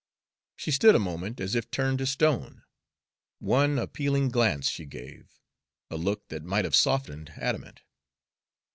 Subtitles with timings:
[0.55, 2.63] She stood a moment as if turned to stone.
[3.37, 5.29] One appealing glance she gave,
[5.91, 7.81] a look that might have softened adamant.